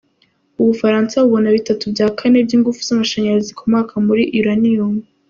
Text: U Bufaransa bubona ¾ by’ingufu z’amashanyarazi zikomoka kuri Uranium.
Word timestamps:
U 0.61 0.63
Bufaransa 0.69 1.15
bubona 1.23 1.49
¾ 1.49 2.45
by’ingufu 2.45 2.79
z’amashanyarazi 2.87 3.47
zikomoka 3.51 3.91
kuri 4.07 4.23
Uranium. 4.41 4.93